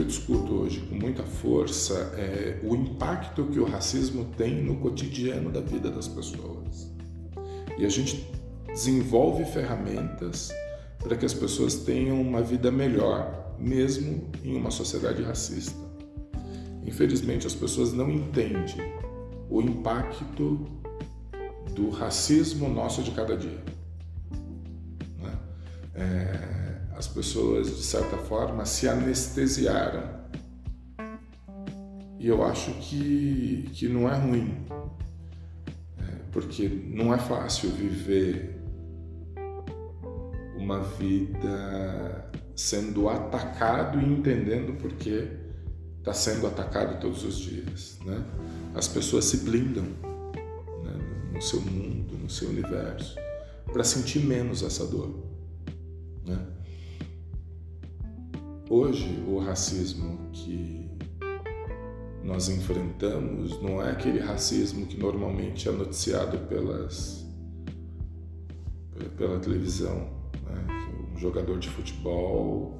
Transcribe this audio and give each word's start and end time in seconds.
eu 0.00 0.06
discuto 0.06 0.54
hoje 0.54 0.80
com 0.80 0.94
muita 0.94 1.22
força 1.22 1.94
é 2.16 2.58
o 2.62 2.74
impacto 2.74 3.44
que 3.46 3.58
o 3.58 3.64
racismo 3.64 4.24
tem 4.36 4.62
no 4.62 4.76
cotidiano 4.76 5.50
da 5.50 5.60
vida 5.60 5.90
das 5.90 6.08
pessoas. 6.08 6.90
E 7.76 7.84
a 7.84 7.88
gente 7.88 8.26
desenvolve 8.66 9.44
ferramentas 9.44 10.50
para 10.98 11.16
que 11.16 11.26
as 11.26 11.34
pessoas 11.34 11.74
tenham 11.76 12.20
uma 12.20 12.40
vida 12.40 12.70
melhor, 12.70 13.56
mesmo 13.58 14.30
em 14.42 14.56
uma 14.56 14.70
sociedade 14.70 15.22
racista. 15.22 15.78
Infelizmente, 16.86 17.46
as 17.46 17.54
pessoas 17.54 17.92
não 17.92 18.10
entendem 18.10 18.76
o 19.50 19.60
impacto 19.60 20.66
do 21.74 21.90
racismo 21.90 22.68
nosso 22.68 23.02
de 23.02 23.10
cada 23.10 23.36
dia. 23.36 23.62
Né? 25.18 25.38
É, 25.94 26.59
as 27.00 27.08
pessoas, 27.08 27.66
de 27.78 27.82
certa 27.82 28.18
forma, 28.18 28.66
se 28.66 28.86
anestesiaram. 28.86 30.20
E 32.18 32.28
eu 32.28 32.44
acho 32.44 32.72
que, 32.74 33.70
que 33.72 33.88
não 33.88 34.06
é 34.06 34.18
ruim, 34.18 34.66
é, 35.98 36.16
porque 36.30 36.68
não 36.68 37.14
é 37.14 37.18
fácil 37.18 37.70
viver 37.70 38.60
uma 40.58 40.80
vida 40.80 42.30
sendo 42.54 43.08
atacado 43.08 43.98
e 43.98 44.04
entendendo 44.04 44.76
por 44.76 44.92
que 44.92 45.26
está 46.00 46.12
sendo 46.12 46.46
atacado 46.46 47.00
todos 47.00 47.24
os 47.24 47.38
dias. 47.38 47.98
Né? 48.04 48.22
As 48.74 48.86
pessoas 48.86 49.24
se 49.24 49.38
blindam 49.38 49.84
né, 49.84 51.32
no 51.32 51.40
seu 51.40 51.62
mundo, 51.62 52.18
no 52.18 52.28
seu 52.28 52.50
universo, 52.50 53.16
para 53.72 53.84
sentir 53.84 54.20
menos 54.20 54.62
essa 54.62 54.86
dor. 54.86 55.24
Né? 56.26 56.59
Hoje, 58.72 59.20
o 59.26 59.40
racismo 59.40 60.30
que 60.32 60.88
nós 62.22 62.48
enfrentamos 62.48 63.60
não 63.60 63.82
é 63.82 63.90
aquele 63.90 64.20
racismo 64.20 64.86
que 64.86 64.96
normalmente 64.96 65.68
é 65.68 65.72
noticiado 65.72 66.38
pelas, 66.46 67.26
pela 69.18 69.40
televisão, 69.40 70.08
né? 70.46 70.66
Um 71.12 71.18
jogador 71.18 71.58
de 71.58 71.68
futebol 71.68 72.78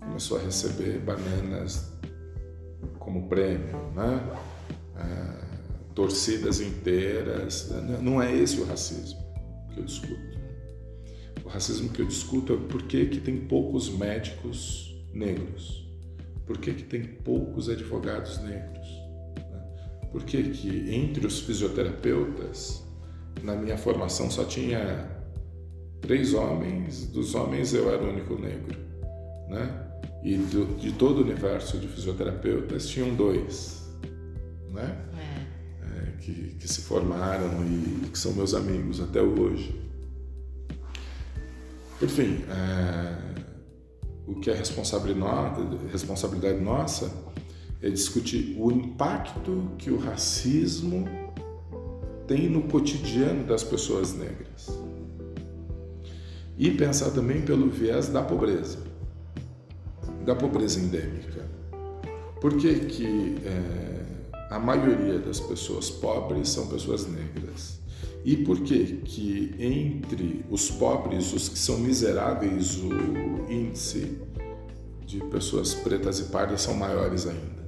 começou 0.00 0.38
a 0.38 0.40
receber 0.40 0.98
bananas 0.98 1.92
como 2.98 3.28
prêmio, 3.28 3.76
né? 3.94 4.40
É, 4.96 5.92
torcidas 5.94 6.60
inteiras. 6.60 7.70
Não 8.02 8.20
é 8.20 8.34
esse 8.36 8.60
o 8.60 8.64
racismo 8.64 9.20
que 9.72 9.78
eu 9.78 9.84
discuto. 9.84 10.36
O 11.44 11.48
racismo 11.48 11.90
que 11.90 12.02
eu 12.02 12.06
discuto 12.06 12.54
é 12.54 12.56
por 12.56 12.82
que, 12.82 13.06
que 13.06 13.20
tem 13.20 13.36
poucos 13.36 13.88
médicos 13.88 14.95
negros, 15.16 15.86
por 16.46 16.58
que, 16.58 16.72
que 16.72 16.84
tem 16.84 17.02
poucos 17.02 17.68
advogados 17.68 18.38
negros, 18.42 18.86
né? 19.36 19.62
por 20.12 20.22
que, 20.24 20.42
que 20.50 20.94
entre 20.94 21.26
os 21.26 21.40
fisioterapeutas, 21.40 22.84
na 23.42 23.56
minha 23.56 23.76
formação 23.76 24.30
só 24.30 24.44
tinha 24.44 25.10
três 26.00 26.34
homens, 26.34 27.06
dos 27.06 27.34
homens 27.34 27.74
eu 27.74 27.90
era 27.92 28.02
o 28.02 28.10
único 28.10 28.38
negro, 28.38 28.78
né? 29.48 29.82
E 30.22 30.36
do, 30.36 30.76
de 30.76 30.92
todo 30.92 31.18
o 31.18 31.22
universo 31.22 31.78
de 31.78 31.88
fisioterapeutas 31.88 32.88
tinham 32.88 33.14
dois, 33.14 33.88
né? 34.70 34.96
É. 35.18 35.46
É, 35.86 36.10
que, 36.20 36.56
que 36.58 36.68
se 36.68 36.82
formaram 36.82 37.64
e 37.64 38.08
que 38.08 38.18
são 38.18 38.32
meus 38.32 38.54
amigos 38.54 39.00
até 39.00 39.20
hoje. 39.22 39.80
Enfim, 42.02 42.44
é, 42.48 43.35
o 44.26 44.34
que 44.34 44.50
é 44.50 44.54
responsabilidade 44.54 46.60
nossa 46.60 47.10
é 47.80 47.88
discutir 47.88 48.56
o 48.58 48.72
impacto 48.72 49.70
que 49.78 49.90
o 49.90 49.98
racismo 49.98 51.06
tem 52.26 52.48
no 52.48 52.62
cotidiano 52.62 53.44
das 53.44 53.62
pessoas 53.62 54.14
negras 54.14 54.68
e 56.58 56.70
pensar 56.70 57.10
também 57.10 57.42
pelo 57.42 57.70
viés 57.70 58.08
da 58.08 58.22
pobreza, 58.22 58.78
da 60.24 60.34
pobreza 60.34 60.80
endêmica. 60.80 61.44
Por 62.40 62.56
que, 62.56 62.80
que 62.80 63.36
é, 63.44 64.06
a 64.50 64.58
maioria 64.58 65.18
das 65.18 65.38
pessoas 65.38 65.90
pobres 65.90 66.48
são 66.48 66.66
pessoas 66.66 67.06
negras? 67.06 67.78
E 68.26 68.36
por 68.38 68.60
que, 68.62 69.02
que 69.04 69.54
entre 69.56 70.44
os 70.50 70.68
pobres, 70.68 71.32
os 71.32 71.48
que 71.48 71.56
são 71.56 71.78
miseráveis, 71.78 72.76
o 72.76 73.48
índice 73.48 74.18
de 75.06 75.20
pessoas 75.26 75.72
pretas 75.74 76.18
e 76.18 76.24
pardas 76.24 76.62
são 76.62 76.74
maiores 76.74 77.24
ainda? 77.24 77.65